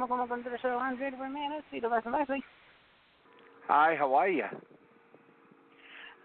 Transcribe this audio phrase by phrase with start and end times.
[0.00, 0.76] welcome, welcome, welcome to the show.
[0.78, 2.42] I'm Jada Bernana, Seat of Lesson Leslie.
[3.66, 4.44] Hi, how are you?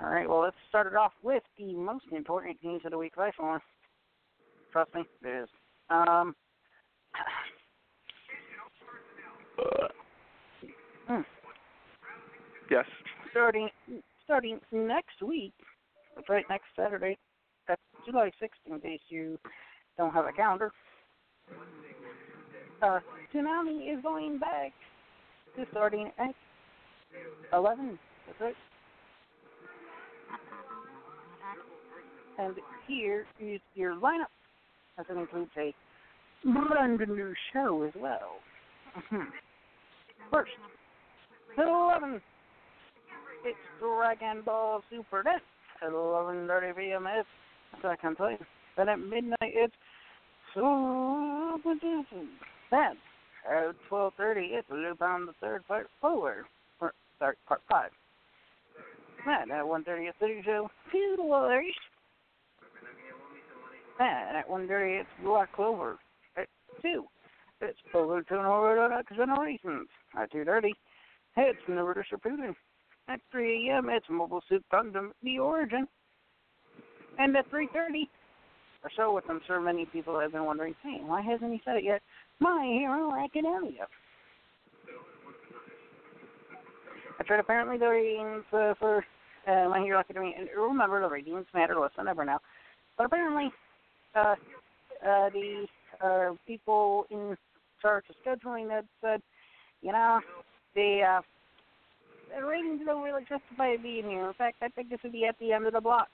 [0.02, 3.16] All right, well, let's start it off with the most important news of the week
[3.16, 3.62] by far.
[4.74, 5.50] Trust me, it is.
[5.90, 6.36] Um,
[11.08, 11.22] hmm,
[12.70, 12.86] Yes.
[13.30, 13.70] starting
[14.24, 15.54] starting next week,
[16.16, 17.18] that's right, next Saturday,
[17.68, 19.38] that's July 6th, in case you
[19.98, 20.72] don't have a calendar.
[22.82, 23.00] Uh,
[23.34, 24.72] Toonami is going back
[25.56, 26.34] to starting at
[27.54, 28.00] 11.
[28.28, 28.56] That's right.
[32.40, 32.56] And
[32.88, 34.32] here is your lineup.
[34.98, 35.74] As it includes a
[36.44, 38.40] brand new show as well.
[38.96, 39.32] Mhm.
[40.32, 40.52] First,
[41.58, 42.22] at 11,
[43.46, 45.42] it's Dragon Ball Super Death
[45.82, 47.08] at 11.30 p.m.
[47.08, 47.30] It's,
[47.84, 48.46] I can tell you.
[48.76, 49.76] Then at midnight, it's
[50.54, 51.76] Super.
[52.72, 52.96] Then
[53.46, 54.12] at 12.30,
[54.52, 56.46] it's Lupin the Third Part 4.
[56.80, 57.90] Or, sorry, Part 5.
[59.26, 61.66] Then at 1.30, it's City Show Feudal Wars.
[64.00, 66.00] Then at 1.30, it's Black Clover.
[66.38, 66.48] At
[66.82, 67.04] 2,
[67.62, 69.88] it's Overtone Horror Generations.
[70.18, 70.72] At 2.30,
[71.38, 72.56] it's Naruto Shippuden.
[73.08, 75.88] At 3 a.m., it's Mobile Suit Gundam The Origin.
[77.20, 78.08] And at 3.30,
[78.84, 81.78] a show which I'm sure many people have been wondering, hey, why hasn't he said
[81.78, 82.02] it yet?
[82.40, 83.88] My Hero Academia.
[87.18, 89.06] That's right, apparently the ratings uh, for
[89.48, 92.40] uh, My Hero Academia, and remember the ratings matter less than ever now,
[92.98, 93.52] but apparently
[94.16, 94.36] uh,
[95.08, 95.68] uh, the
[96.04, 97.38] uh, people in
[97.82, 99.22] charge of scheduling that said,
[99.82, 100.20] you know,
[100.76, 101.22] the uh,
[102.36, 104.28] the ratings don't really justify being here.
[104.28, 106.08] In fact, I think this would be at the end of the block.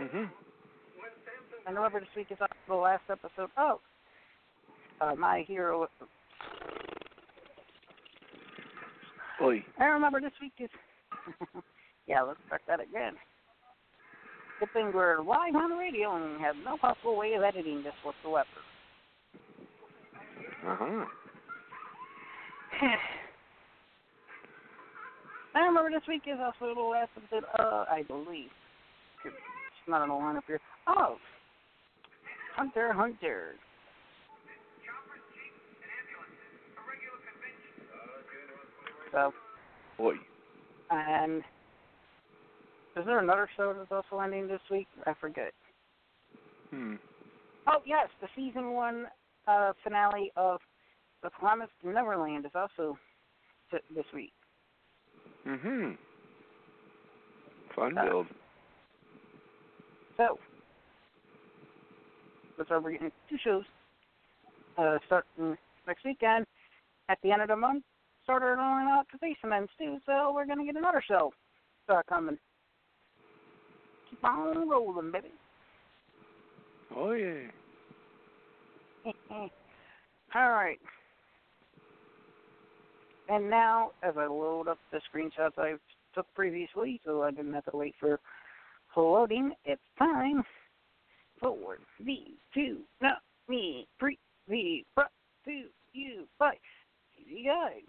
[0.00, 0.30] Mhm.
[1.66, 3.80] And remember, this week is the last episode of
[5.00, 5.88] uh, My Hero.
[9.42, 9.62] Oi.
[9.78, 10.70] I remember this week is.
[12.06, 13.12] yeah, let's start that again.
[14.58, 17.92] Good thing we're live on the radio and have no possible way of editing this
[18.02, 18.48] whatsoever.
[20.66, 21.04] Uh huh.
[25.54, 28.50] I remember this week is also the last episode, uh, I believe.
[29.90, 30.60] Not on the lineup here.
[30.86, 31.16] Oh,
[32.54, 33.54] Hunter Hunter.
[39.10, 39.32] So,
[39.98, 40.14] Oi.
[40.90, 41.42] and
[42.96, 44.86] is there another show that's also ending this week?
[45.06, 45.52] I forget.
[46.70, 46.94] Hmm.
[47.66, 49.06] Oh yes, the season one
[49.48, 50.60] uh, finale of
[51.24, 52.96] The Promised Neverland is also
[53.72, 54.32] t- this week.
[55.44, 55.96] Mhm.
[57.74, 58.26] Fun Uh, build.
[60.20, 60.38] So,
[62.58, 63.64] that's why we're getting two shows
[64.76, 66.44] uh, starting next weekend.
[67.08, 67.84] At the end of the month,
[68.24, 71.32] start our own activation ends too, so we're going to get another show
[71.84, 72.36] start coming.
[74.10, 75.28] Keep on rolling, baby.
[76.94, 77.48] Oh yeah.
[80.34, 80.78] All right.
[83.30, 85.76] And now, as I load up the screenshots I
[86.14, 88.20] took previously, so I didn't have to wait for
[88.96, 90.42] loading, it's time
[91.40, 92.18] for the
[92.54, 93.18] two, not
[93.48, 94.18] me, pre,
[94.48, 95.10] the, brought
[95.44, 97.82] two, you TV Guide.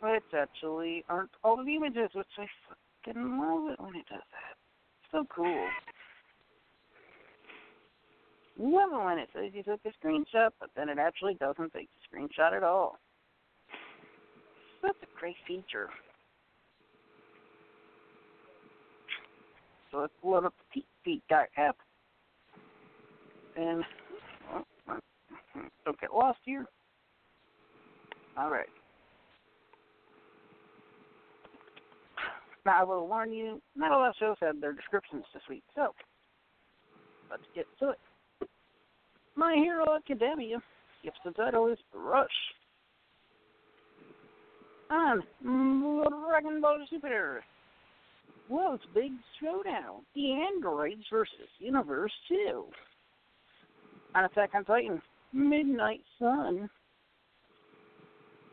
[0.00, 2.46] Which actually aren't all the images, which I
[3.04, 4.56] fucking love it when it does that.
[5.10, 5.66] So cool.
[8.58, 11.88] Love it when it says you took a screenshot, but then it actually doesn't take
[11.88, 12.98] the screenshot at all.
[14.82, 15.88] That's a great feature.
[19.94, 21.76] So let's load up the Feet Guy app.
[23.56, 23.84] And
[25.84, 26.66] don't get lost here.
[28.36, 28.66] All right.
[32.66, 35.62] Now I will warn you, not a lot of shows have their descriptions this week,
[35.76, 35.94] so
[37.30, 37.98] let's get to it.
[39.36, 40.60] My Hero Academia
[41.04, 42.28] The episode title is Rush.
[44.90, 47.44] On Dragon Ball Super.
[48.48, 50.02] World's Big Showdown.
[50.14, 52.64] The Androids versus Universe 2.
[54.14, 55.02] On Attack on Titan.
[55.32, 56.70] Midnight Sun.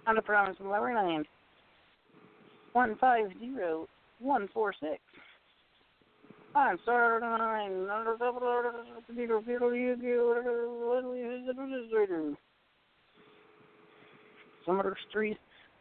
[0.07, 1.27] On the Promise of Neverland.
[2.73, 5.01] 150146.
[6.53, 7.39] I'm sorry, I'm
[14.65, 14.97] Some other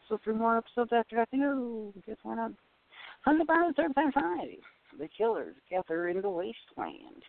[0.09, 1.29] so three more episodes after that.
[2.07, 2.53] Guess why not?
[3.23, 4.49] Hundred pounds, third time five.
[4.99, 7.23] The killers gather in the wasteland.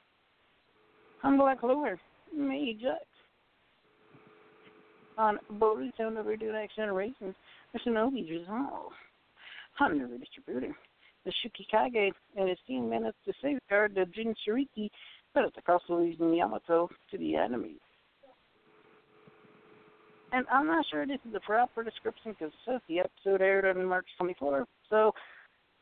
[1.23, 1.99] On Black Clover,
[2.35, 3.05] May Jax.
[5.17, 7.35] On Boruto Naruto Next Generations,
[7.73, 8.91] the Shinobi's Resolve.
[9.79, 10.73] On the Redistributor
[11.25, 14.89] the Shukikage and his team managed to safeguard the Jinchuriki,
[15.33, 17.75] but at the cost of losing Yamato to the enemy.
[20.33, 23.65] And I'm not sure this is the proper description because it says the episode aired
[23.65, 25.11] on March 24, so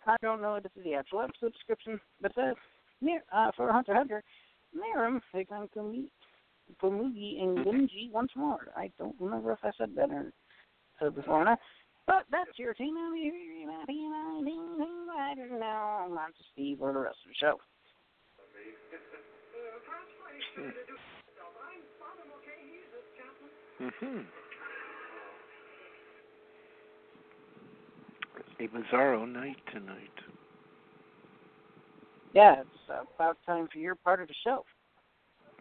[0.05, 2.55] I don't know if this is the actual episode description, but it says,
[3.01, 4.23] near, uh, for Hunter Hunter,
[4.75, 6.09] Meruem, Hikan Kumi,
[6.81, 8.71] Komugi, and Gungi once more.
[8.75, 10.31] I don't remember if I said that or
[10.99, 11.59] said before or not.
[12.07, 12.95] But that's your team.
[12.97, 13.05] I
[15.35, 16.05] don't know.
[16.05, 17.59] I'm on to Steve for the rest of the show.
[23.79, 24.19] Mm-hmm.
[28.59, 30.09] A bizarro night tonight.
[32.33, 34.65] Yeah, it's about time for your part of the show.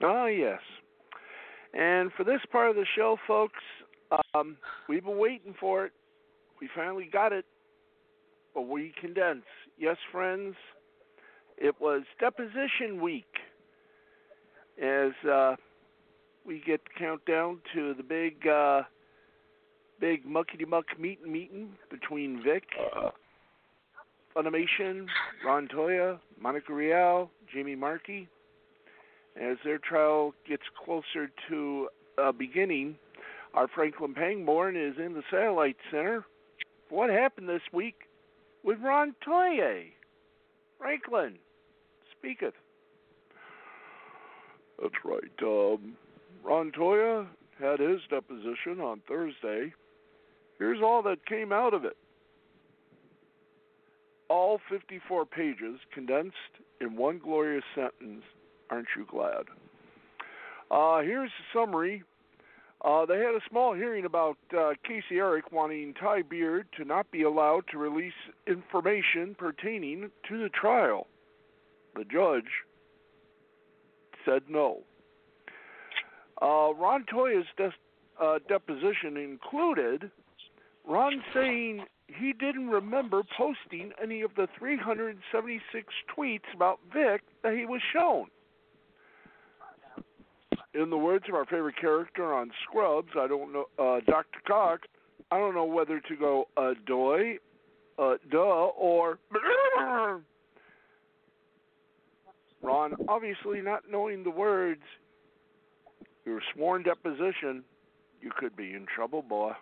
[0.02, 0.60] Oh, yes.
[1.74, 3.60] And for this part of the show, folks,
[4.34, 4.56] um,
[4.88, 5.92] we've been waiting for it.
[6.60, 7.44] We finally got it,
[8.54, 9.44] but we condense.
[9.78, 10.54] Yes, friends,
[11.56, 13.26] it was deposition week
[14.82, 15.56] as uh,
[16.46, 18.82] we get countdown to the big, uh,
[20.00, 22.64] big muckety muck meeting meeting between Vic,
[22.96, 23.10] uh,
[24.36, 25.06] Funimation,
[25.44, 28.28] Ron Toye, Monica Rial, Jamie Marchi.
[29.40, 31.88] As their trial gets closer to
[32.20, 32.96] uh, beginning,
[33.54, 36.24] our Franklin Pangborn is in the Satellite Center
[36.90, 38.08] what happened this week
[38.64, 39.86] with Ron Toye.
[40.78, 41.34] Franklin,
[42.18, 42.54] speaketh.
[44.80, 45.22] That's right.
[45.42, 45.96] Um,
[46.44, 47.26] Ron Toye
[47.60, 49.72] had his deposition on Thursday.
[50.58, 51.96] Here's all that came out of it.
[54.28, 56.36] All 54 pages condensed
[56.80, 58.24] in one glorious sentence.
[58.70, 59.44] Aren't you glad?
[60.70, 62.02] Uh, here's the summary
[62.84, 67.10] uh, they had a small hearing about uh, Casey Erick wanting Ty Beard to not
[67.10, 68.12] be allowed to release
[68.46, 71.08] information pertaining to the trial.
[71.96, 72.50] The judge
[74.24, 74.78] said no.
[76.40, 77.46] Uh, Ron Toye's
[78.22, 80.12] uh, deposition included
[80.88, 85.86] Ron saying he didn't remember posting any of the 376
[86.16, 88.26] tweets about Vic that he was shown
[90.74, 94.40] in the words of our favorite character on Scrubs, I don't know, uh, Dr.
[94.46, 94.86] Cox,
[95.30, 97.38] I don't know whether to go uh, doy,
[97.98, 99.18] uh, duh, or
[102.62, 104.82] Ron, obviously not knowing the words,
[106.24, 107.64] your sworn deposition,
[108.20, 109.52] you could be in trouble, boy.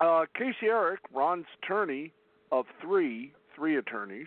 [0.00, 2.12] Uh, Casey Erick, Ron's attorney
[2.52, 4.26] of three, three attorneys,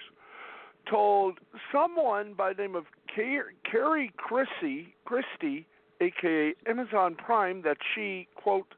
[0.89, 1.38] told
[1.71, 2.85] someone by the name of
[3.15, 5.67] Carrie Christie, Christie,
[6.01, 8.73] aka Amazon Prime, that she quote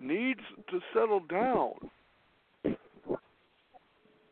[0.00, 1.72] needs to settle down.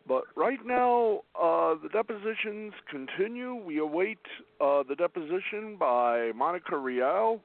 [0.08, 3.54] But right now, uh, the depositions continue.
[3.54, 4.18] We await
[4.60, 7.40] uh, the deposition by Monica Rial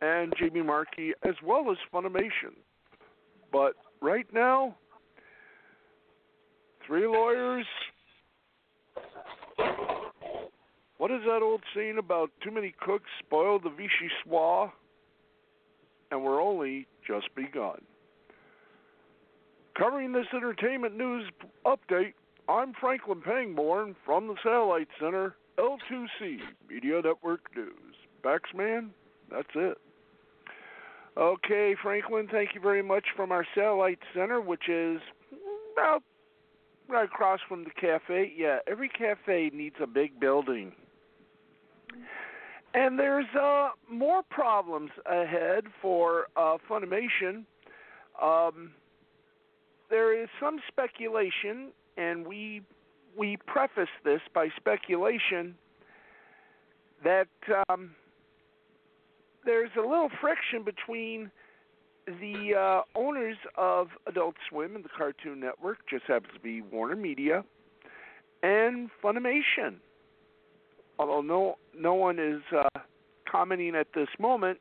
[0.00, 2.54] and Jamie Marchi, as well as Funimation.
[3.50, 4.76] But right now,
[6.86, 7.66] three lawyers
[10.98, 14.72] what is that old saying about too many cooks spoil the Vichy soir?
[16.10, 17.80] And we're only just begun.
[19.76, 21.24] Covering this entertainment news
[21.64, 22.14] update,
[22.48, 26.38] I'm Franklin Pangborn from the Satellite Center, L2C
[26.68, 27.94] Media Network News.
[28.24, 28.88] Baxman,
[29.30, 29.78] that's it.
[31.18, 35.00] Okay, Franklin, thank you very much from our Satellite Center, which is
[35.72, 36.04] about
[36.88, 38.32] right across from the cafe.
[38.36, 40.72] Yeah, every cafe needs a big building.
[42.72, 47.44] And there's uh, more problems ahead for uh, Funimation.
[48.22, 48.70] Um,
[49.90, 52.62] there is some speculation, and we
[53.18, 55.56] we preface this by speculation
[57.02, 57.26] that
[57.68, 57.90] um,
[59.48, 61.30] there's a little friction between
[62.06, 66.96] the uh, owners of Adult Swim and the Cartoon Network, just happens to be Warner
[66.96, 67.42] Media,
[68.42, 69.76] and Funimation.
[70.98, 72.80] Although no no one is uh,
[73.30, 74.58] commenting at this moment,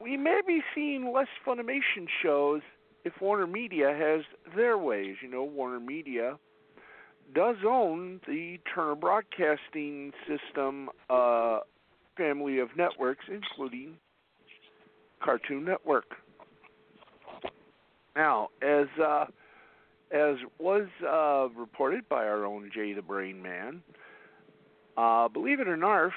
[0.00, 2.62] we may be seeing less Funimation shows
[3.04, 4.22] if Warner Media has
[4.56, 5.16] their ways.
[5.20, 6.38] You know, Warner Media
[7.34, 11.58] does own the Turner Broadcasting System uh,
[12.16, 13.94] family of networks, including
[15.22, 16.06] Cartoon Network.
[18.16, 19.26] Now, as uh,
[20.12, 23.82] as was uh, reported by our own Jay the Brain Mann,
[24.96, 26.12] uh, believe it or not,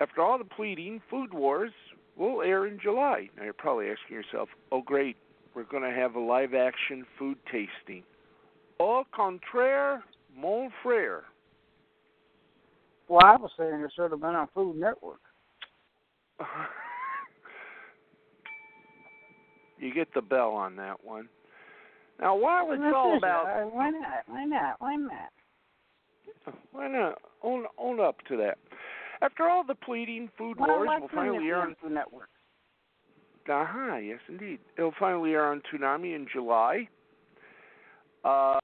[0.00, 1.72] after all the pleading, Food Wars
[2.16, 3.30] will air in July.
[3.36, 5.16] Now you're probably asking yourself, "Oh, great,
[5.54, 8.02] we're going to have a live-action food tasting."
[8.78, 10.02] Au contraire,
[10.36, 11.22] mon frère.
[13.08, 15.20] Well, I was saying it should have been on Food Network.
[19.78, 21.28] you get the bell on that one.
[22.20, 24.24] Now, while it's all about why not?
[24.26, 24.76] Why not?
[24.78, 25.30] Why not?
[26.72, 28.58] Why not own own up to that?
[29.20, 32.28] After all the pleading, Food well, Wars will finally air on Food Network.
[33.48, 34.58] Uh-huh, yes indeed.
[34.78, 36.88] It'll finally air on Toonami in July.
[38.24, 38.58] Uh,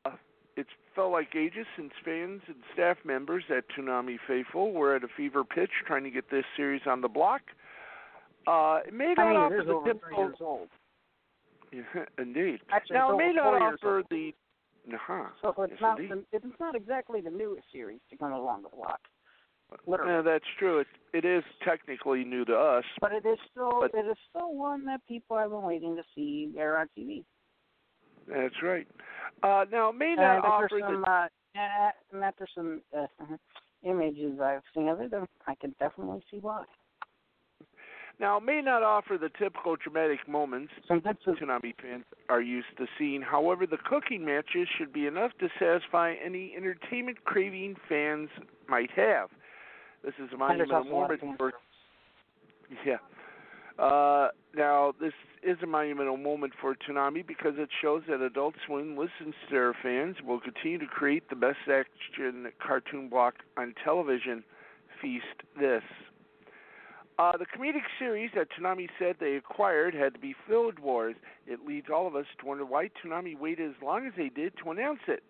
[0.56, 0.70] it's
[1.00, 5.44] felt like ages since fans and staff members at Toonami Faithful were at a fever
[5.44, 7.40] pitch trying to get this series on the block.
[8.46, 10.18] Uh, it may not I mean, offer the over typical.
[10.18, 10.68] years old.
[11.72, 11.80] Yeah,
[12.18, 12.60] indeed.
[12.70, 14.32] Actually, now, it may not offer the.
[14.92, 15.28] Uh-huh.
[15.40, 18.76] So it's yes, not the, it's not exactly the newest series to come along the
[18.76, 19.00] block.
[19.86, 20.12] Literally.
[20.12, 20.80] Yeah, that's true.
[20.80, 22.84] It it is technically new to us.
[23.00, 26.02] But it is still But- it is still one that people have been waiting to
[26.14, 27.24] see air on TV.
[28.28, 28.86] That's right.
[29.42, 31.10] Uh, now, it may And not if offer some the.
[31.10, 33.06] uh, uh, and there's some uh,
[33.82, 35.12] images I've seen of it,
[35.46, 36.64] I can definitely see why.
[38.20, 41.38] Now, it may not offer the typical dramatic moments Some good food.
[41.38, 43.22] Toonami fans are used to seeing.
[43.22, 48.28] However, the cooking matches should be enough to satisfy any entertainment craving fans
[48.68, 49.30] might have.
[50.04, 51.52] This is a monumental also a lot of moment for
[52.86, 52.96] yeah.
[53.80, 58.90] Uh, now, this is a monumental moment for Toonami because it shows that Adult Swim
[58.90, 64.44] listens to their fans, will continue to create the best action cartoon block on television.
[65.00, 65.24] Feast
[65.58, 65.82] this.
[67.18, 71.16] Uh, the comedic series that Toonami said they acquired had to be Food Wars.
[71.46, 74.52] It leads all of us to wonder why Toonami waited as long as they did
[74.62, 75.22] to announce it.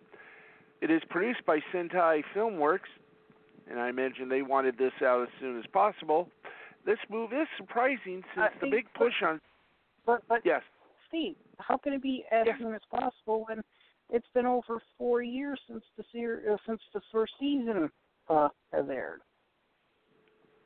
[0.81, 2.91] It is produced by Sentai Filmworks,
[3.69, 6.27] and I imagine they wanted this out as soon as possible.
[6.85, 9.39] This move is surprising since Uh, the big push on.
[10.05, 10.63] But but Yes,
[11.07, 12.57] Steve, how can it be as Yeah.
[12.57, 13.63] soon as possible when
[14.09, 17.91] it's been over four years since the ser- uh, since the first season
[18.29, 19.21] uh, has aired?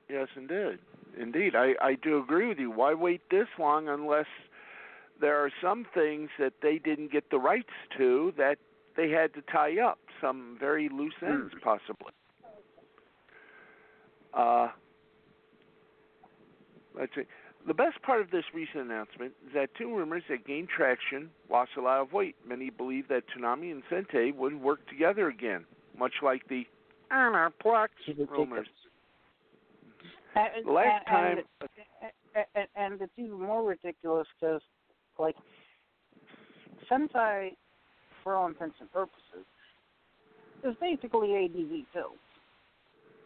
[0.10, 0.80] yes, indeed.
[1.18, 2.70] Indeed, I, I do agree with you.
[2.72, 4.28] Why wait this long unless
[5.20, 8.58] there are some things that they didn't get the rights to that
[8.98, 12.12] they had to tie up, some very loose ends, possibly.
[14.34, 14.70] Uh,
[16.98, 17.24] let's see.
[17.68, 21.72] The best part of this recent announcement is that two rumors that gained traction lost
[21.78, 22.36] a lot of weight.
[22.48, 25.66] Many believe that Toonami and Sentai would work together again,
[25.98, 26.66] much like the
[27.12, 27.90] Anarplex
[28.30, 28.68] rumors.
[30.36, 31.38] Uh, uh, uh, and, last time,
[32.02, 34.62] and, and, and it's even more ridiculous because,
[35.18, 35.36] like,
[36.92, 37.56] Sentai,
[38.24, 39.46] for all intents and purposes,
[40.64, 42.20] is basically ADV films.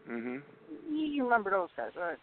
[0.08, 0.38] hmm
[0.90, 2.18] You, you remember those guys, right?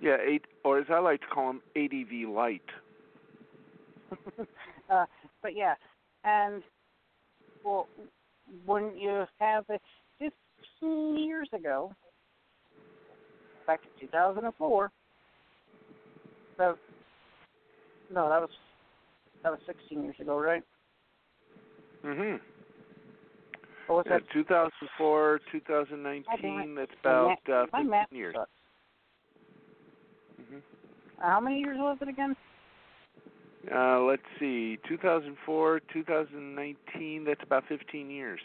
[0.00, 2.62] Yeah, eight, or as I like to call them, ADV light.
[4.90, 5.06] uh,
[5.42, 5.74] but yeah,
[6.24, 6.62] and
[7.64, 7.88] well,
[8.64, 9.82] when you have it
[10.80, 11.92] 15 years ago,
[13.66, 14.90] back in 2004,
[16.56, 16.76] so
[18.12, 18.50] no, that was
[19.42, 20.62] that was 16 years ago, right?
[22.02, 22.36] hmm
[23.88, 26.74] Or was Yeah, that 2004, 2019.
[26.74, 28.34] That's about uh, 15 years.
[28.36, 28.50] sucks.
[31.18, 32.36] How many years was it again?
[33.74, 37.24] Uh, let's see, 2004, 2019.
[37.24, 38.40] That's about 15 years.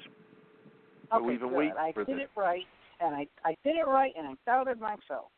[1.13, 2.23] Okay, we've been waiting I for did this.
[2.23, 2.65] it right,
[3.01, 5.29] and I I did it right, and I doubted myself.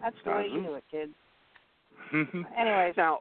[0.00, 1.10] That's the way you do it, kid.
[2.58, 3.18] Anyways, now,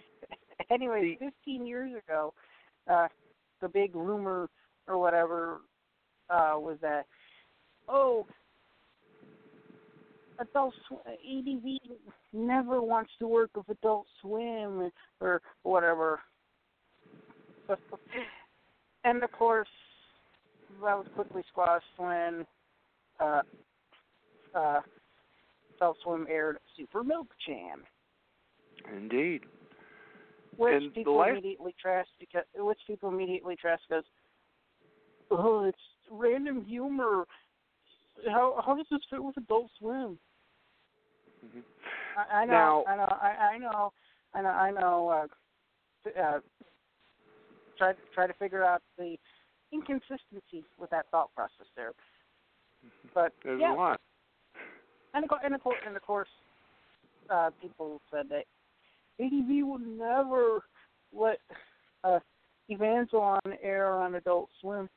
[0.70, 2.34] anyways, 15 years ago,
[2.90, 3.08] uh,
[3.60, 4.48] the big rumor
[4.88, 5.60] or whatever
[6.30, 7.06] uh, was that,
[7.88, 8.26] oh,
[10.38, 11.98] Adult Sw- ADV
[12.32, 14.90] never wants to work with Adult Swim
[15.20, 16.20] or whatever.
[19.04, 19.68] and of course,
[20.82, 22.46] that was quickly squashed when
[23.20, 23.42] uh,
[24.54, 24.80] uh,
[25.76, 27.78] Adult Swim aired Super Milk Chan,
[28.96, 29.42] Indeed.
[30.56, 34.04] which And people immediately trashed because which people immediately trashed because
[35.30, 35.78] oh, it's
[36.10, 37.24] random humor.
[38.26, 40.18] How how does this fit with Adult Swim?
[41.48, 41.62] Mhm.
[42.16, 43.92] I, I know, Now- I know, I, I know,
[44.34, 45.08] I know, I know.
[45.08, 45.26] Uh,
[46.04, 46.40] t- uh,
[47.76, 49.16] try try to figure out the
[49.72, 51.92] inconsistency with that thought process there.
[53.14, 54.00] But There's yeah, a lot.
[55.14, 56.28] and of course, and of course, and of course
[57.30, 58.44] uh, people said that
[59.20, 60.62] ADV would never
[61.12, 61.38] let
[62.04, 62.18] uh,
[62.70, 64.88] Evangelion air on Adult Swim.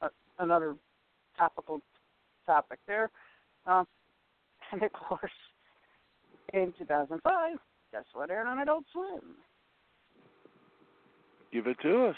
[0.00, 0.76] Uh, another
[1.36, 1.80] topical
[2.46, 3.10] topic there.
[3.66, 3.86] Um,
[4.72, 5.30] and of course,
[6.52, 7.58] in 2005,
[7.92, 9.36] guess what aired on Adult Swim?
[11.52, 12.16] Give it to us.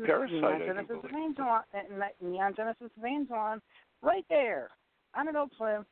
[0.00, 0.96] Parasyte, Neon Genesis.
[1.10, 3.60] Evangelion, Neon Genesis Evangelion,
[4.02, 4.70] right there
[5.14, 5.86] on Adult Swim.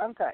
[0.00, 0.32] Okay.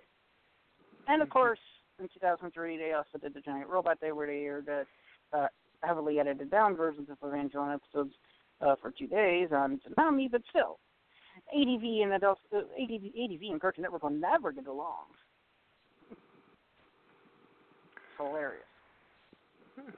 [1.08, 1.32] And of Mhm.
[1.32, 1.58] course,
[1.98, 4.84] in 2003, they also did the Giant Robot Day, where they aired uh,
[5.32, 5.48] uh,
[5.82, 8.14] heavily edited down versions of Evangelion episodes
[8.60, 10.78] uh, for two days on Toonami, but still,
[11.54, 15.06] ADV and Adult uh, ADV, ADV and Cartoon Network will never get along.
[16.10, 16.18] It's
[18.16, 18.64] hilarious.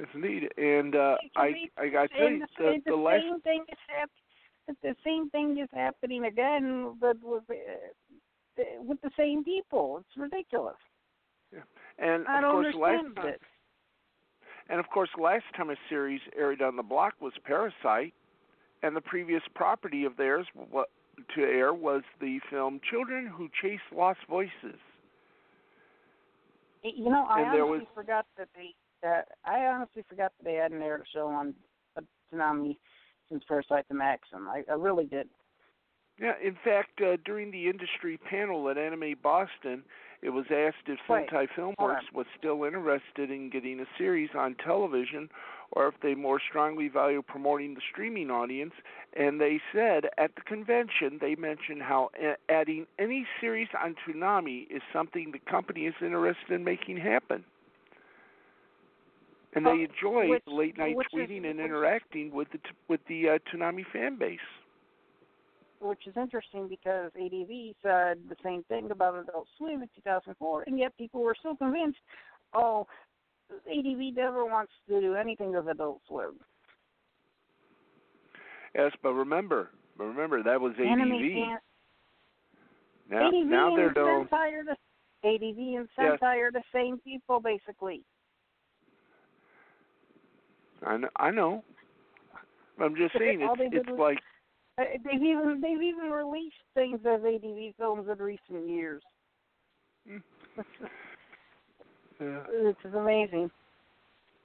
[0.00, 0.44] It's neat.
[0.56, 4.76] And uh, I I got to you, the, the, the last same thing is hap-
[4.82, 7.54] the same thing is happening again, but with uh,
[8.56, 9.98] the- with the same people.
[9.98, 10.76] It's ridiculous.
[11.52, 11.60] Yeah.
[11.98, 13.40] and I of don't course last time, it.
[14.68, 18.12] and of course last time a series aired on the block was Parasyte,
[18.82, 20.88] and the previous property of theirs what
[21.34, 24.78] to air was the film Children Who Chase Lost Voices.
[26.84, 28.74] You know, I And honestly was- forgot that they.
[29.06, 31.54] Uh, I honestly forgot that they had an air show on
[31.96, 32.00] uh,
[32.32, 32.76] Toonami
[33.28, 34.48] since Parasyte the Maxim.
[34.48, 35.28] I, I really did.
[36.20, 39.84] Yeah, in fact, uh, during the industry panel at Anime Boston,
[40.20, 45.28] it was asked if Sentai Filmworks was still interested in getting a series on television
[45.72, 48.72] or if they more strongly value promoting the streaming audience.
[49.16, 52.10] And they said at the convention, they mentioned how
[52.48, 57.44] adding any series on Toonami is something the company is interested in making happen.
[59.54, 63.04] And they Oh, enjoy which- late night which is- tweeting and interacting with the with
[63.06, 64.40] the uh, Toonami fan base.
[65.80, 70.76] which is interesting because ADV said the same thing about Adult Swim in 2004, and
[70.76, 72.00] yet people were still convinced,
[72.52, 72.84] oh,
[73.50, 76.34] ADV never wants to do anything with Adult Swim.
[78.74, 80.84] Yes, but remember, but remember that was ADV.
[81.34, 81.58] fan-
[83.10, 84.28] Now, ADV now they're and doing.
[84.30, 84.76] Sentai are the
[85.24, 86.18] ADV and Yes.
[86.20, 88.04] Sentai are the same people basically.
[90.86, 91.08] I know.
[91.16, 91.64] I know.
[92.80, 94.18] I'm just saying it's it's was- like
[94.78, 99.02] Uh, They've even they've even released things as ADV films in recent years.
[102.20, 102.44] Yeah.
[102.50, 103.50] It's amazing.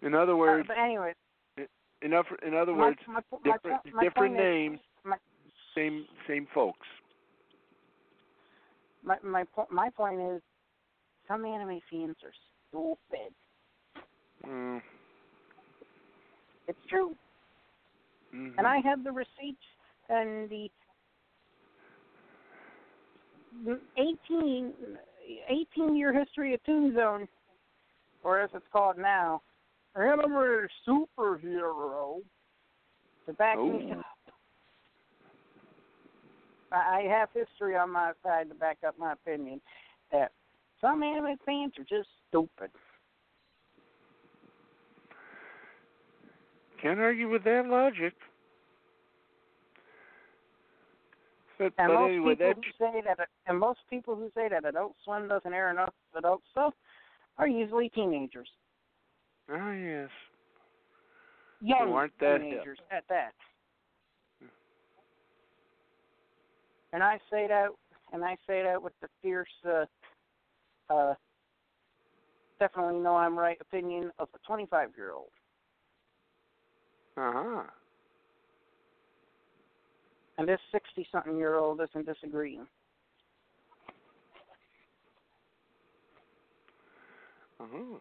[0.02, 1.14] in other Uh, words, but anyway,
[2.02, 5.18] in other in other words, my, my, different my different is- names, my-
[5.76, 6.88] same same folks.
[9.04, 10.42] my my my point is
[11.28, 12.34] some anime fans are
[12.70, 13.34] stupid.
[14.46, 14.82] Mm.
[16.68, 17.16] It's true.
[18.34, 18.54] mhm.
[18.58, 19.66] And I have the receipts
[20.10, 20.70] and the
[23.98, 24.74] 18,
[25.48, 27.28] 18 year history of Toon Zone,
[28.24, 29.42] or as it's called now,
[29.96, 32.18] anime superhero,
[33.26, 34.06] to back me up.
[36.72, 39.62] I I have history on my side to back up my opinion
[40.12, 40.32] that
[40.82, 42.72] some anime fans are just stupid.
[46.82, 48.14] Can't argue with that logic.
[51.58, 54.66] But, And but most anyway, people who say that, and most people who say that
[54.66, 56.74] Adult Swim doesn't air enough adult stuff,
[57.38, 58.50] are usually teenagers,
[59.50, 60.10] Oh yes.
[61.62, 62.50] young aren't that hip.
[62.50, 63.34] teenagers at that.
[66.94, 67.70] And I say that,
[68.12, 69.86] and I say that with the fierce, uh,
[70.94, 71.16] uh,
[72.60, 75.32] definitely know I'm right opinion of a 25 year old.
[77.18, 77.64] Uh huh.
[80.38, 82.68] And this 60 something year old isn't disagreeing.
[87.60, 87.98] Uh huh.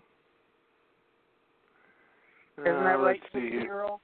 [2.59, 3.61] Isn't that Uh, right, let's see 60 here.
[3.63, 4.01] year old?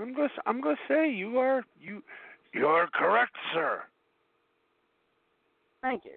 [0.00, 0.28] I'm going.
[0.28, 2.02] to I'm going to say you are you.
[2.52, 3.82] You're correct, sir.
[5.80, 6.12] Thank you.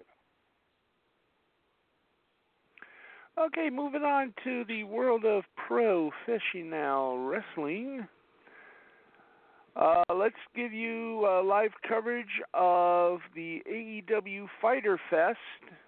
[3.38, 8.06] Okay, moving on to the world of pro fishing now wrestling.
[9.76, 15.38] Uh, let's give you uh, live coverage of the AEW Fyter Fest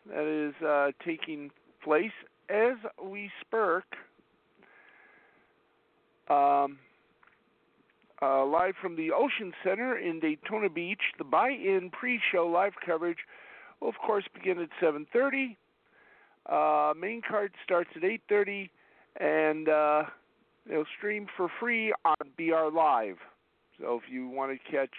[0.06, 1.50] that is uh, taking
[1.82, 2.12] place
[2.50, 3.82] as we spurk.
[6.28, 6.78] Um,
[8.20, 13.18] uh, live from the Ocean Center in Daytona Beach, the buy-in pre-show live coverage
[13.80, 15.56] will, of course, begin at 7:30.
[16.44, 18.68] Uh, main card starts at 8:30,
[19.16, 19.68] and
[20.70, 23.16] it'll stream for free on BR Live.
[23.80, 24.94] So if you want to catch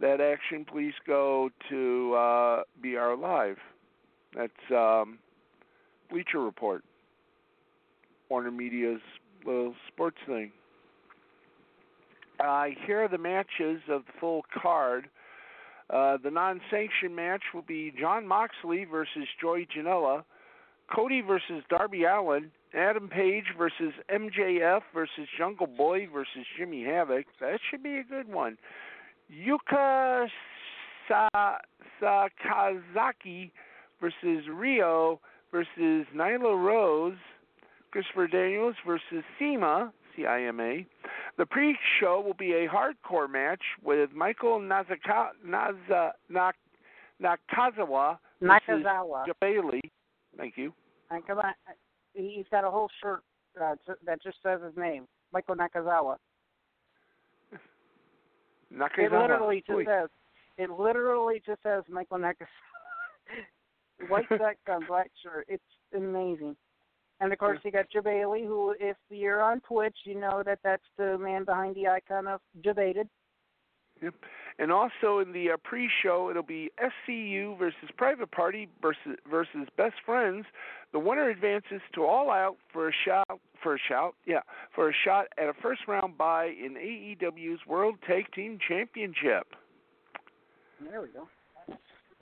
[0.00, 3.58] that action, please go to uh, BR Live.
[4.36, 5.18] That's um,
[6.10, 6.82] Bleacher Report,
[8.28, 9.00] Warner Media's
[9.46, 10.50] little sports thing.
[12.44, 15.08] Uh, here are the matches of the full card.
[15.90, 20.24] Uh, the non-sanctioned match will be Jon Moxley versus Joey Janela,
[20.92, 27.26] Cody versus Darby Allin, Adam Page versus MJF versus Jungle Boy versus Jimmy Havoc.
[27.40, 28.58] That should be a good one.
[29.32, 30.28] Yuka
[31.08, 31.58] Sa-
[32.02, 33.50] Sakazaki
[34.00, 35.18] versus Riho
[35.52, 37.16] versus Nyla Rose.
[37.90, 40.84] Christopher Daniels versus CIMA, C-I-M-A.
[41.38, 46.56] The pre-show will be a hardcore match with Michael Nazaka, Naza, Nak,
[47.22, 49.26] Nakazawa versus Nakazawa.
[49.40, 49.80] Bailey.
[50.36, 50.72] Thank you.
[51.08, 51.54] Come on,
[52.14, 53.22] he's got a whole shirt
[53.60, 53.74] uh,
[54.06, 56.16] that just says his name, Michael Nakazawa.
[58.72, 58.98] Nakazawa.
[58.98, 60.08] It literally just says.
[60.56, 62.46] It literally just says Michael Nakazawa.
[64.08, 65.46] White check on black shirt.
[65.48, 65.62] It's
[65.96, 66.56] amazing.
[67.20, 70.82] And of course, you got Bailey, who, if you're on Twitch, you know that that's
[70.98, 73.08] the man behind the icon of Debated.
[74.04, 74.14] Yep.
[74.58, 79.96] And also in the uh, pre-show, it'll be SCU versus Private Party versus versus Best
[80.04, 80.44] Friends.
[80.92, 84.40] The winner advances to All Out for a shout for a shout, yeah,
[84.74, 89.46] for a shot at a first round bye in AEW's World Tag Team Championship.
[90.88, 91.26] There we go.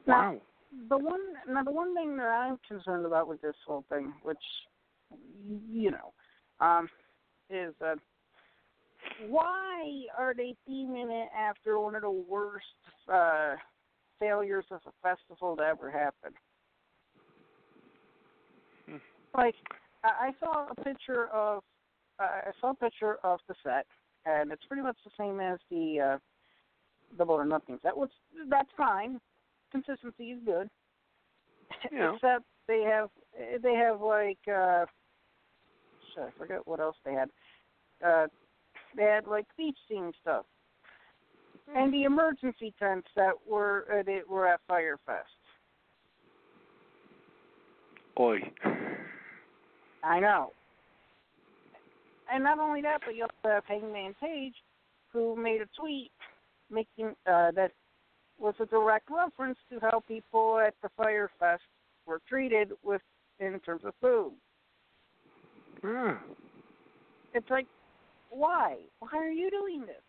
[0.07, 0.41] Now, Wow.
[0.89, 4.39] the one now the one thing that I'm concerned about with this whole thing, which
[5.71, 6.13] you know,
[6.65, 6.89] um,
[7.51, 7.97] is uh,
[9.29, 12.67] why are they theming it after one of the worst
[13.13, 13.55] uh,
[14.19, 16.33] failures of a festival to ever happen?
[18.89, 18.97] Hmm.
[19.37, 19.55] Like,
[20.05, 21.63] I I saw a picture of
[22.19, 23.87] uh, I saw a picture of the set,
[24.27, 26.19] and it's pretty much the same as the uh,
[27.17, 27.81] Double or Nothings.
[27.83, 28.11] That was
[28.49, 29.21] that's fine.
[29.71, 30.69] Consistency is good.
[31.91, 32.15] Yeah.
[32.15, 33.09] Except they have
[33.63, 34.85] they have like uh
[36.15, 37.29] shit, I forget what else they had.
[38.05, 38.27] Uh
[38.97, 40.45] they had like beach scene stuff.
[41.75, 45.29] And the emergency tents that were uh, that were at Fyre Fest.
[48.19, 48.41] Oi.
[50.05, 50.53] I know.
[52.33, 54.55] And not only that, but you also have Hangman Page,
[55.13, 56.11] who made a tweet
[56.71, 57.73] making uh, that
[58.39, 61.63] was a direct reference to how people at the Fyre Fest
[62.07, 63.03] were treated with
[63.39, 64.33] in terms of food.
[65.85, 66.19] Ah.
[67.35, 67.67] It's like,
[68.33, 68.77] why?
[69.01, 70.03] Why are you doing this?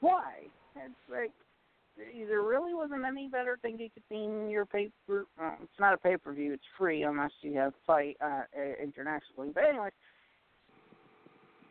[0.00, 0.32] Why?
[0.76, 1.32] It's like
[1.96, 5.24] there really wasn't any better thing you could see in your paper.
[5.38, 8.82] Well, it's not a pay per view; it's free unless you have fight uh, uh,
[8.82, 9.50] internationally.
[9.54, 9.90] But anyway,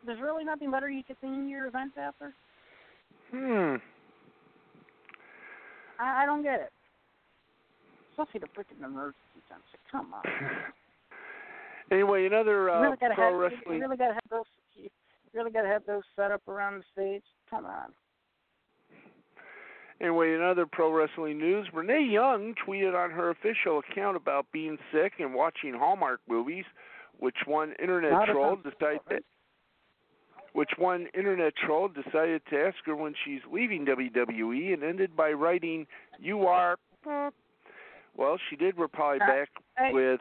[0.04, 2.32] there's really nothing better you could see in your events after.
[3.30, 3.76] Hmm.
[6.00, 6.72] I, I don't get it.
[8.12, 9.60] Especially the freaking emergency time.
[9.72, 10.22] So come on.
[11.90, 14.44] Anyway, another uh, really pro have you really gotta have those
[14.74, 14.88] you
[15.34, 17.24] really gotta have those set up around the stage.
[17.50, 17.92] Come on.
[20.00, 24.76] Anyway, in other pro wrestling news, Renee Young tweeted on her official account about being
[24.92, 26.64] sick and watching Hallmark movies,
[27.18, 29.24] which one internet Not troll decided right?
[30.52, 35.32] which one internet troll decided to ask her when she's leaving WWE and ended by
[35.32, 35.86] writing,
[36.18, 36.76] "You are."
[38.16, 39.92] Well, she did reply Uh, back hey.
[39.92, 40.20] with,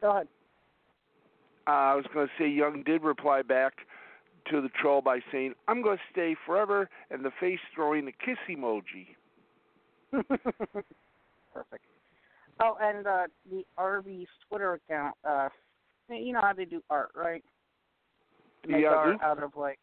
[0.00, 0.28] Go ahead.
[1.66, 3.74] uh, I was going to say, Young did reply back
[4.50, 8.12] to the troll by saying, "I'm going to stay forever," and the face throwing the
[8.12, 9.08] kiss emoji.
[11.52, 11.84] Perfect.
[12.60, 15.14] Oh, and uh, the Arby's Twitter account.
[15.24, 15.48] Uh,
[16.08, 17.44] you know how they do art, right?
[18.64, 19.78] They make Yeah, art out of like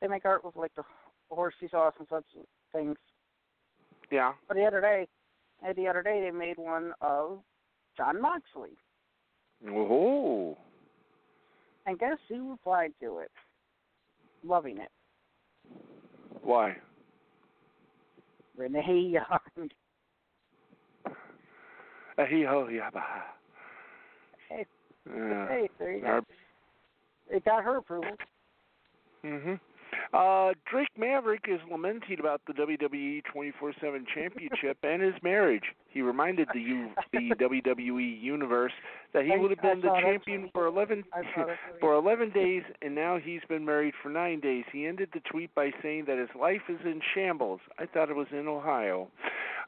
[0.00, 0.84] they make art with like the
[1.30, 2.24] horsey sauce and such
[2.72, 2.96] things.
[4.10, 4.32] Yeah.
[4.48, 5.08] But the other day,
[5.74, 7.40] the other day they made one of
[7.96, 8.76] Jon Moxley,
[9.68, 10.56] Oh.
[11.86, 13.30] I guess who replied to it?
[14.44, 14.90] Loving it,
[16.42, 16.76] Why?
[18.56, 19.68] Renee Young.
[22.30, 23.02] He ho yeah bah.
[24.48, 24.64] Hey,
[25.06, 26.22] Uh, hey, there you go.
[27.28, 28.10] It got her approval.
[29.22, 29.60] Mhm.
[30.12, 35.64] Uh, Drake Maverick is lamenting about the WWE 24/7 Championship and his marriage.
[35.90, 38.72] He reminded the U- the WWE universe
[39.12, 41.80] that he I- would have been the champion for 11 I saw that tweet.
[41.80, 44.64] for 11 days, and now he's been married for nine days.
[44.72, 47.60] He ended the tweet by saying that his life is in shambles.
[47.78, 49.08] I thought it was in Ohio.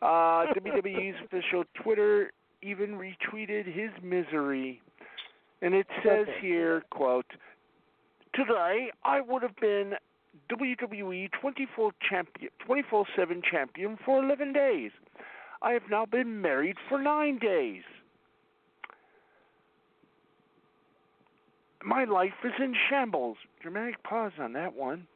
[0.00, 2.30] Uh, WWE's official Twitter
[2.62, 4.80] even retweeted his misery,
[5.62, 6.38] and it says Okay.
[6.40, 7.26] here, quote,
[8.34, 9.94] Today, I would have been
[10.50, 14.92] WWE 24 champion, 24/7 champion for 11 days.
[15.62, 17.82] I have now been married for nine days.
[21.82, 23.36] My life is in shambles.
[23.60, 25.06] Dramatic pause on that one.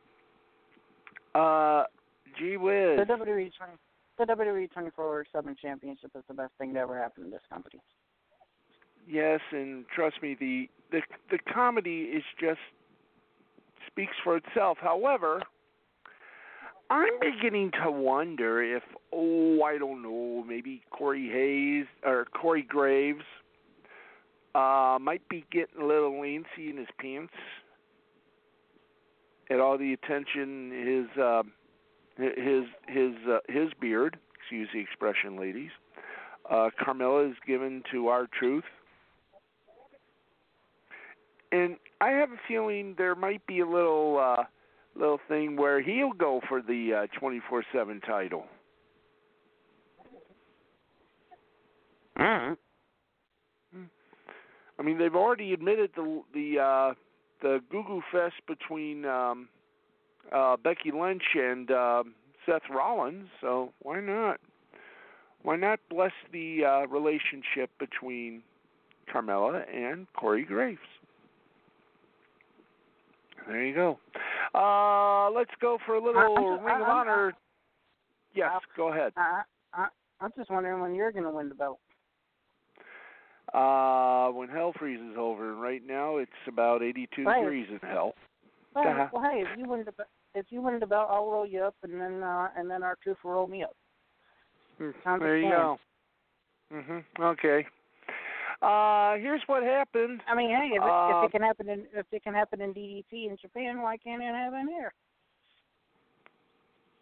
[1.34, 1.84] Uh,
[2.38, 2.98] gee whiz.
[2.98, 3.72] The WWE 20,
[4.18, 7.80] the WWE 24/7 Championship is the best thing that ever happened to this company.
[9.08, 12.60] Yes, and trust me, the the the comedy is just
[13.86, 14.78] speaks for itself.
[14.80, 15.42] However,
[16.90, 23.24] I'm beginning to wonder if oh I don't know maybe Corey Hayes or Corey Graves
[24.54, 27.32] uh, might be getting a little lancy in his pants
[29.50, 31.42] at all the attention his uh,
[32.18, 35.70] his his uh, his beard excuse the expression ladies
[36.50, 38.64] uh, Carmella is given to our truth
[41.52, 44.42] and I have a feeling there might be a little uh
[44.96, 48.44] little thing where he'll go for the uh 24/7 title.
[52.18, 53.82] Mm-hmm.
[54.78, 56.94] I mean, they've already admitted the the uh
[57.40, 59.48] the Goo Goo Fest between um
[60.32, 62.02] uh Becky Lynch and uh,
[62.44, 64.40] Seth Rollins, so why not?
[65.44, 68.42] Why not bless the uh relationship between
[69.08, 70.80] Carmella and Corey Graves?
[73.46, 73.98] There you go.
[74.54, 77.32] Uh, let's go for a little I- I- Ring of I- Honor.
[78.34, 79.12] Yes, I- go ahead.
[79.16, 79.42] I,
[79.74, 79.88] I,
[80.20, 81.78] I'm just wondering when you're going to win the belt.
[83.52, 87.40] Uh, when hell freezes over, and right now it's about 82 Right.
[87.40, 88.14] degrees in hell.
[88.74, 89.08] Well, Uh-huh.
[89.12, 89.92] well, hey, if you win the
[90.34, 93.18] if you win the belt, I'll roll you up, and then uh, and then R-Truth
[93.22, 93.76] will roll me up.
[95.04, 95.78] Sounds there you go.
[96.72, 97.04] Mhm.
[97.20, 97.66] Okay.
[98.62, 100.20] Uh, here's what happened.
[100.28, 102.60] I mean, hey, if it, Uh, if it can happen in if it can happen
[102.60, 104.92] in DDT in Japan, why can't it happen here?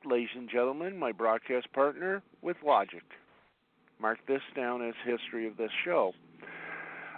[0.07, 3.03] ladies and gentlemen, my broadcast partner with Logic.
[4.01, 6.13] Mark this down as history of this show.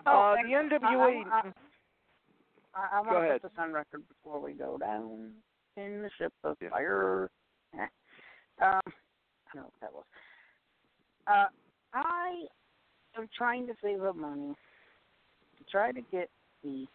[0.04, 1.22] Oh, uh, the NWA.
[1.30, 1.52] I, I,
[2.74, 5.30] I, I want to put this on record before we go down
[5.76, 6.70] in the ship of Yeah.
[6.70, 7.30] fire.
[8.60, 10.04] Um, I don't know what that was.
[11.26, 11.46] Uh,
[11.94, 12.44] I
[13.16, 14.54] am trying to save up money
[15.58, 16.30] to try to get
[16.62, 16.86] the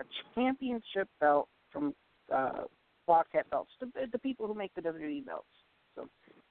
[0.00, 1.94] a championship belt from
[2.34, 2.62] uh,
[3.06, 5.46] Wildcat belts, the, the people who make the WWE belts.
[5.94, 6.08] So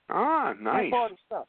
[0.10, 0.90] ah, nice.
[0.90, 1.48] quality stuff.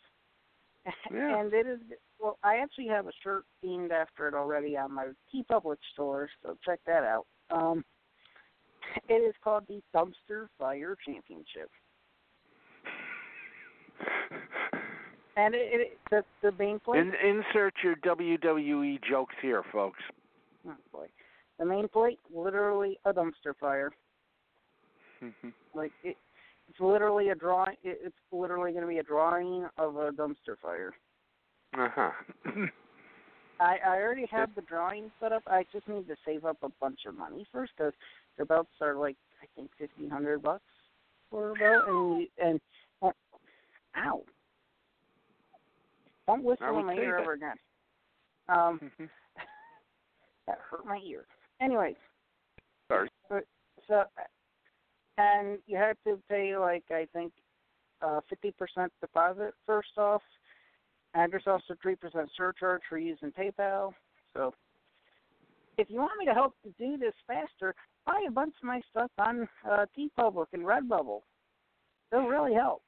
[1.12, 1.40] Yeah.
[1.40, 1.78] And it is
[2.18, 2.38] well.
[2.42, 6.80] I actually have a shirt themed after it already on my TeePublic store, so check
[6.86, 7.26] that out.
[7.50, 7.84] Um,
[9.08, 11.70] it is called the Dumpster Fire Championship,
[15.36, 17.00] and it, it the the main plate.
[17.00, 20.00] In, insert your WWE jokes here, folks.
[20.66, 21.06] oh boy,
[21.58, 23.90] the main plate literally a dumpster fire.
[25.22, 25.52] Mhm.
[25.74, 26.16] Like it,
[26.68, 27.76] it's literally a drawing.
[27.82, 30.94] It, it's literally going to be a drawing of a dumpster fire.
[31.76, 32.10] uh-huh.
[33.60, 35.42] I, I already have the drawing set up.
[35.46, 37.92] I just need to save up a bunch of money first because
[38.38, 40.62] the belts are like I think fifteen hundred bucks
[41.30, 42.60] for a belt, and and
[43.02, 43.10] uh,
[43.98, 44.22] ow,
[46.26, 47.22] don't whistle in my ear that.
[47.22, 47.56] ever again.
[48.48, 49.08] Um, Mhm.
[50.46, 51.26] that hurt my ear.
[51.60, 51.96] Anyways.
[52.88, 53.08] Sorry.
[53.28, 53.44] but-
[53.88, 54.04] so
[55.18, 57.32] and you have to pay like I think
[58.02, 60.22] uh fifty percent deposit first off,
[61.14, 63.92] and there's also three percent surcharge for using PayPal.
[64.34, 64.54] So
[65.78, 67.74] if you want me to help to do this faster,
[68.06, 71.20] buy a bunch of my stuff on uh, TeePublic and Redbubble.
[72.12, 72.82] It'll really help.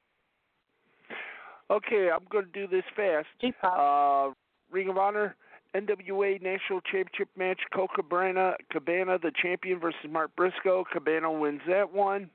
[1.71, 3.27] Okay, I'm going to do this fast.
[3.63, 4.31] Uh,
[4.71, 5.35] Ring of Honor,
[5.75, 7.59] NWA National Championship match.
[7.73, 10.83] Colt Cabana, Cabana, the champion versus Mark Briscoe.
[10.91, 12.29] Cabana wins that one.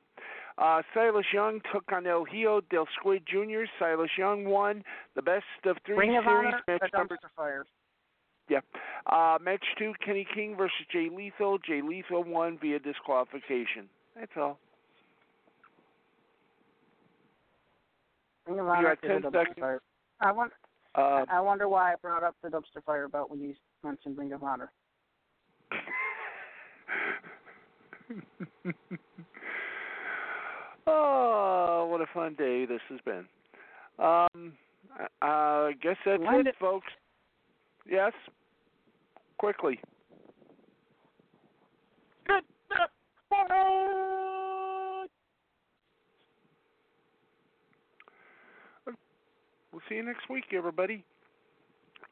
[0.57, 3.63] Uh, Silas Young took on El Hijo del Squid Jr.
[3.79, 4.83] Silas Young won
[5.15, 7.17] the best of three Ring of series Honor, match number.
[7.37, 7.65] fire.
[8.49, 8.61] Yeah.
[9.07, 11.59] Uh, match two, Kenny King versus Jay Lethal.
[11.59, 13.89] Jay Lethal won via disqualification.
[14.17, 14.59] That's all.
[18.49, 19.57] You Honor got 10 seconds.
[19.61, 19.81] fire.
[20.21, 20.53] I want.
[20.95, 24.21] Uh, I wonder why I brought up the dumpster fire belt when you mentioned in
[24.25, 24.73] Ring of Honor.
[30.87, 33.27] oh, what a fun day this has been.
[33.99, 34.55] Um,
[35.21, 36.55] I guess that's Wind it, it.
[36.59, 36.87] folks.
[37.89, 38.13] Yes,
[39.39, 39.79] quickly.
[42.27, 42.45] Good.
[49.79, 51.05] We'll see you next week, everybody,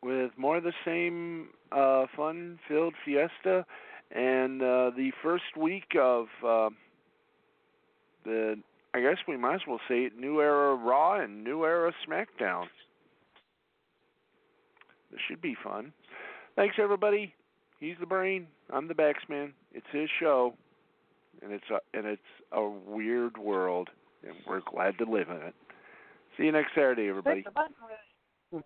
[0.02, 3.64] with more of the same uh, fun-filled fiesta
[4.14, 6.68] and uh, the first week of uh,
[8.26, 8.56] the.
[8.92, 12.64] I guess we might as well say it, New Era Raw and New Era SmackDown.
[15.10, 15.92] This should be fun.
[16.54, 17.34] Thanks, everybody.
[17.80, 18.46] He's the brain.
[18.70, 19.52] I'm the Baxman.
[19.72, 20.54] It's his show,
[21.42, 23.88] and it's a, and it's a weird world,
[24.22, 25.54] and we're glad to live in it.
[26.36, 27.44] See you next Saturday, everybody.